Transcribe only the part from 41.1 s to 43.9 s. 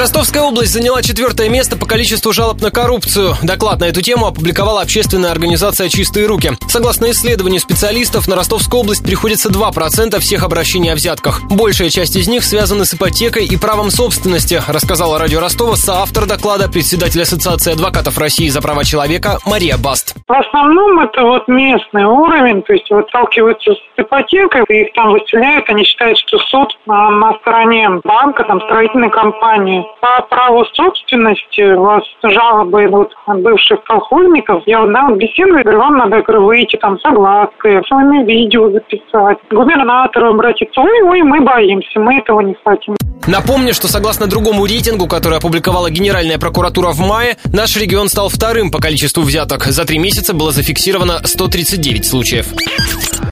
мы боимся, мы этого не хотим. Напомню, что